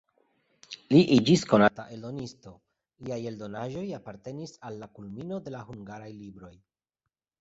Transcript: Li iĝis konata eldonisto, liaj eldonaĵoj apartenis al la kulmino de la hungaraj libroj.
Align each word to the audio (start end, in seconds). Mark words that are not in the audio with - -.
Li 0.95 1.01
iĝis 1.15 1.43
konata 1.51 1.85
eldonisto, 1.97 2.53
liaj 3.09 3.19
eldonaĵoj 3.33 3.85
apartenis 4.01 4.55
al 4.71 4.81
la 4.85 4.89
kulmino 4.97 5.41
de 5.49 5.55
la 5.57 5.63
hungaraj 5.69 6.09
libroj. 6.23 6.53